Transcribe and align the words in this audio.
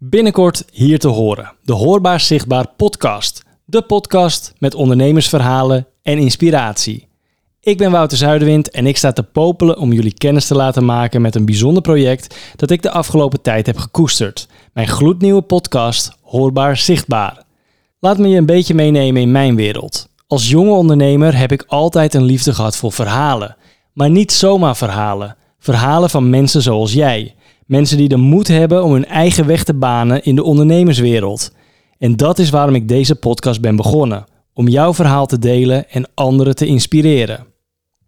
Binnenkort 0.00 0.64
hier 0.72 0.98
te 0.98 1.08
horen, 1.08 1.52
de 1.62 1.72
Hoorbaar 1.72 2.20
Zichtbaar 2.20 2.66
podcast. 2.76 3.42
De 3.64 3.82
podcast 3.82 4.52
met 4.58 4.74
ondernemersverhalen 4.74 5.86
en 6.02 6.18
inspiratie. 6.18 7.08
Ik 7.60 7.78
ben 7.78 7.90
Wouter 7.90 8.18
Zuiderwind 8.18 8.70
en 8.70 8.86
ik 8.86 8.96
sta 8.96 9.12
te 9.12 9.22
popelen 9.22 9.78
om 9.78 9.92
jullie 9.92 10.14
kennis 10.14 10.46
te 10.46 10.54
laten 10.54 10.84
maken 10.84 11.20
met 11.20 11.34
een 11.34 11.44
bijzonder 11.44 11.82
project 11.82 12.36
dat 12.56 12.70
ik 12.70 12.82
de 12.82 12.90
afgelopen 12.90 13.42
tijd 13.42 13.66
heb 13.66 13.76
gekoesterd. 13.76 14.48
Mijn 14.72 14.88
gloednieuwe 14.88 15.42
podcast 15.42 16.16
Hoorbaar 16.22 16.76
Zichtbaar. 16.76 17.42
Laat 18.00 18.18
me 18.18 18.28
je 18.28 18.36
een 18.36 18.46
beetje 18.46 18.74
meenemen 18.74 19.22
in 19.22 19.32
mijn 19.32 19.56
wereld. 19.56 20.08
Als 20.26 20.48
jonge 20.48 20.72
ondernemer 20.72 21.38
heb 21.38 21.52
ik 21.52 21.64
altijd 21.66 22.14
een 22.14 22.24
liefde 22.24 22.54
gehad 22.54 22.76
voor 22.76 22.92
verhalen. 22.92 23.56
Maar 23.92 24.10
niet 24.10 24.32
zomaar 24.32 24.76
verhalen. 24.76 25.36
Verhalen 25.58 26.10
van 26.10 26.30
mensen 26.30 26.62
zoals 26.62 26.92
jij. 26.92 27.34
Mensen 27.68 27.96
die 27.96 28.08
de 28.08 28.16
moed 28.16 28.48
hebben 28.48 28.84
om 28.84 28.92
hun 28.92 29.06
eigen 29.06 29.46
weg 29.46 29.64
te 29.64 29.74
banen 29.74 30.24
in 30.24 30.34
de 30.34 30.42
ondernemerswereld. 30.42 31.52
En 31.98 32.16
dat 32.16 32.38
is 32.38 32.50
waarom 32.50 32.74
ik 32.74 32.88
deze 32.88 33.14
podcast 33.14 33.60
ben 33.60 33.76
begonnen. 33.76 34.24
Om 34.54 34.68
jouw 34.68 34.94
verhaal 34.94 35.26
te 35.26 35.38
delen 35.38 35.90
en 35.90 36.08
anderen 36.14 36.54
te 36.54 36.66
inspireren. 36.66 37.46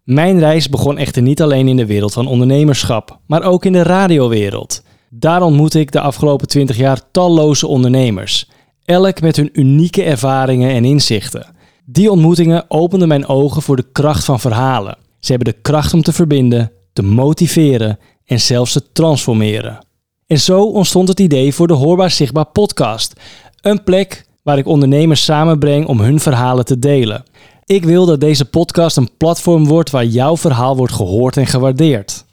Mijn 0.05 0.39
reis 0.39 0.69
begon 0.69 0.99
echter 0.99 1.23
niet 1.23 1.43
alleen 1.43 1.69
in 1.69 1.77
de 1.77 1.87
wereld 1.87 2.13
van 2.13 2.27
ondernemerschap, 2.27 3.19
maar 3.27 3.43
ook 3.43 3.65
in 3.65 3.73
de 3.73 3.83
radiowereld. 3.83 4.83
Daar 5.11 5.43
ontmoette 5.43 5.81
ik 5.81 5.93
de 5.93 6.01
afgelopen 6.01 6.49
20 6.49 6.77
jaar 6.77 7.11
talloze 7.11 7.67
ondernemers. 7.67 8.51
Elk 8.85 9.21
met 9.21 9.37
hun 9.37 9.51
unieke 9.53 10.03
ervaringen 10.03 10.71
en 10.71 10.85
inzichten. 10.85 11.47
Die 11.85 12.11
ontmoetingen 12.11 12.65
openden 12.69 13.09
mijn 13.09 13.27
ogen 13.27 13.63
voor 13.63 13.77
de 13.77 13.89
kracht 13.93 14.25
van 14.25 14.41
verhalen. 14.41 14.99
Ze 15.19 15.33
hebben 15.33 15.53
de 15.53 15.61
kracht 15.61 15.95
om 15.95 16.03
te 16.03 16.13
verbinden, 16.13 16.73
te 16.93 17.03
motiveren 17.03 17.99
en 18.31 18.41
zelfs 18.41 18.73
te 18.73 18.93
transformeren. 18.93 19.79
En 20.27 20.41
zo 20.41 20.63
ontstond 20.63 21.09
het 21.09 21.21
idee 21.21 21.55
voor 21.55 21.67
de 21.67 21.75
Hoorbaar 21.75 22.11
Zichtbaar 22.11 22.47
podcast. 22.47 23.13
Een 23.61 23.85
plek 23.85 24.27
waar 24.43 24.59
ik 24.59 24.67
ondernemers 24.67 25.25
samenbreng 25.25 25.87
om 25.87 26.01
hun 26.01 26.21
verhalen 26.21 26.65
te 26.65 26.79
delen. 26.79 27.25
Ik 27.65 27.85
wil 27.85 28.07
dat 28.07 28.21
deze 28.21 28.45
podcast 28.45 28.97
een 28.97 29.11
platform 29.17 29.67
wordt 29.67 29.91
waar 29.91 30.05
jouw 30.05 30.37
verhaal 30.37 30.77
wordt 30.77 30.93
gehoord 30.93 31.37
en 31.37 31.47
gewaardeerd. 31.47 32.25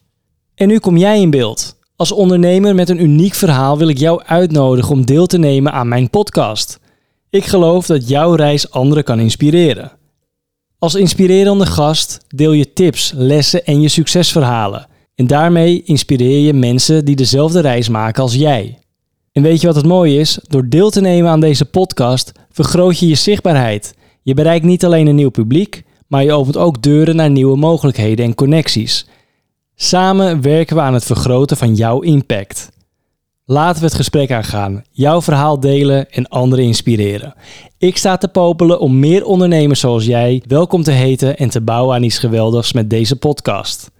En 0.55 0.67
nu 0.67 0.79
kom 0.79 0.97
jij 0.97 1.21
in 1.21 1.29
beeld. 1.29 1.75
Als 1.95 2.11
ondernemer 2.11 2.75
met 2.75 2.89
een 2.89 3.03
uniek 3.03 3.33
verhaal 3.33 3.77
wil 3.77 3.87
ik 3.87 3.97
jou 3.97 4.23
uitnodigen 4.25 4.91
om 4.91 5.05
deel 5.05 5.25
te 5.25 5.37
nemen 5.37 5.71
aan 5.71 5.87
mijn 5.87 6.09
podcast. 6.09 6.79
Ik 7.29 7.45
geloof 7.45 7.85
dat 7.85 8.07
jouw 8.07 8.33
reis 8.33 8.71
anderen 8.71 9.03
kan 9.03 9.19
inspireren. 9.19 9.91
Als 10.79 10.95
inspirerende 10.95 11.65
gast 11.65 12.17
deel 12.27 12.51
je 12.51 12.73
tips, 12.73 13.11
lessen 13.15 13.65
en 13.65 13.81
je 13.81 13.89
succesverhalen. 13.89 14.87
En 15.17 15.27
daarmee 15.27 15.83
inspireer 15.83 16.39
je 16.39 16.53
mensen 16.53 17.05
die 17.05 17.15
dezelfde 17.15 17.59
reis 17.59 17.89
maken 17.89 18.23
als 18.23 18.35
jij. 18.35 18.79
En 19.31 19.41
weet 19.41 19.61
je 19.61 19.67
wat 19.67 19.75
het 19.75 19.85
mooie 19.85 20.19
is? 20.19 20.39
Door 20.47 20.69
deel 20.69 20.89
te 20.89 21.01
nemen 21.01 21.31
aan 21.31 21.39
deze 21.39 21.65
podcast 21.65 22.31
vergroot 22.51 22.99
je 22.99 23.07
je 23.07 23.15
zichtbaarheid. 23.15 23.95
Je 24.21 24.33
bereikt 24.33 24.65
niet 24.65 24.85
alleen 24.85 25.07
een 25.07 25.15
nieuw 25.15 25.29
publiek, 25.29 25.83
maar 26.07 26.23
je 26.23 26.31
opent 26.31 26.57
ook 26.57 26.81
deuren 26.81 27.15
naar 27.15 27.29
nieuwe 27.29 27.57
mogelijkheden 27.57 28.25
en 28.25 28.35
connecties. 28.35 29.07
Samen 29.75 30.41
werken 30.41 30.75
we 30.75 30.81
aan 30.81 30.93
het 30.93 31.05
vergroten 31.05 31.57
van 31.57 31.75
jouw 31.75 31.99
impact. 31.99 32.69
Laten 33.45 33.79
we 33.79 33.85
het 33.85 33.95
gesprek 33.95 34.31
aangaan, 34.31 34.83
jouw 34.91 35.21
verhaal 35.21 35.59
delen 35.59 36.11
en 36.11 36.27
anderen 36.27 36.65
inspireren. 36.65 37.33
Ik 37.77 37.97
sta 37.97 38.17
te 38.17 38.27
popelen 38.27 38.79
om 38.79 38.99
meer 38.99 39.25
ondernemers 39.25 39.79
zoals 39.79 40.05
jij 40.05 40.43
welkom 40.47 40.83
te 40.83 40.91
heten 40.91 41.37
en 41.37 41.49
te 41.49 41.61
bouwen 41.61 41.95
aan 41.95 42.03
iets 42.03 42.19
geweldigs 42.19 42.73
met 42.73 42.89
deze 42.89 43.15
podcast. 43.15 43.95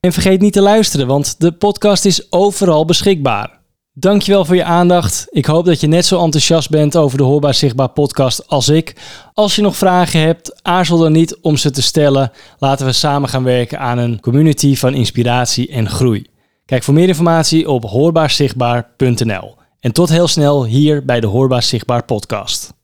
En 0.00 0.12
vergeet 0.12 0.40
niet 0.40 0.52
te 0.52 0.60
luisteren, 0.60 1.06
want 1.06 1.40
de 1.40 1.52
podcast 1.52 2.04
is 2.04 2.32
overal 2.32 2.84
beschikbaar. 2.84 3.60
Dankjewel 3.92 4.44
voor 4.44 4.56
je 4.56 4.64
aandacht. 4.64 5.26
Ik 5.30 5.46
hoop 5.46 5.64
dat 5.64 5.80
je 5.80 5.86
net 5.86 6.06
zo 6.06 6.22
enthousiast 6.22 6.70
bent 6.70 6.96
over 6.96 7.18
de 7.18 7.24
Hoorbaar 7.24 7.54
Zichtbaar 7.54 7.88
podcast 7.88 8.48
als 8.48 8.68
ik. 8.68 8.96
Als 9.34 9.56
je 9.56 9.62
nog 9.62 9.76
vragen 9.76 10.20
hebt, 10.20 10.62
aarzel 10.62 10.98
dan 10.98 11.12
niet 11.12 11.36
om 11.40 11.56
ze 11.56 11.70
te 11.70 11.82
stellen. 11.82 12.32
Laten 12.58 12.86
we 12.86 12.92
samen 12.92 13.28
gaan 13.28 13.44
werken 13.44 13.78
aan 13.78 13.98
een 13.98 14.20
community 14.20 14.76
van 14.76 14.94
inspiratie 14.94 15.68
en 15.68 15.88
groei. 15.88 16.26
Kijk 16.64 16.82
voor 16.82 16.94
meer 16.94 17.08
informatie 17.08 17.70
op 17.70 17.84
hoorbaarzichtbaar.nl. 17.84 19.54
En 19.80 19.92
tot 19.92 20.08
heel 20.08 20.28
snel 20.28 20.64
hier 20.64 21.04
bij 21.04 21.20
de 21.20 21.26
Hoorbaar 21.26 21.62
Zichtbaar 21.62 22.04
podcast. 22.04 22.77